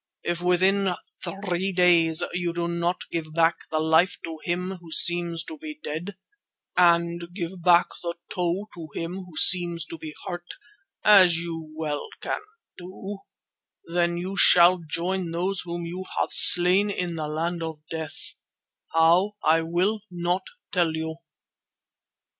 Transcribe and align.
If 0.23 0.41
within 0.41 0.95
three 1.23 1.71
days 1.71 2.23
you 2.33 2.53
do 2.53 2.67
not 2.67 3.01
give 3.11 3.35
back 3.35 3.57
the 3.69 3.77
life 3.79 4.17
to 4.25 4.39
him 4.45 4.77
who 4.81 4.91
seems 4.91 5.43
to 5.43 5.59
be 5.59 5.79
dead, 5.83 6.17
and 6.75 7.21
give 7.35 7.61
back 7.61 7.85
the 8.01 8.15
toe 8.33 8.67
to 8.73 8.87
him 8.95 9.11
who 9.13 9.37
seems 9.37 9.85
to 9.85 9.99
be 9.99 10.15
hurt, 10.25 10.55
as 11.05 11.37
you 11.37 11.71
well 11.77 12.07
can 12.19 12.41
do, 12.79 13.19
then 13.85 14.17
you 14.17 14.35
shall 14.35 14.79
join 14.79 15.29
those 15.29 15.61
whom 15.65 15.85
you 15.85 16.05
have 16.19 16.29
slain 16.31 16.89
in 16.89 17.13
the 17.13 17.27
land 17.27 17.61
of 17.61 17.77
death, 17.91 18.33
how 18.93 19.33
I 19.43 19.61
will 19.61 19.99
not 20.09 20.47
tell 20.71 20.95
you." 20.95 21.17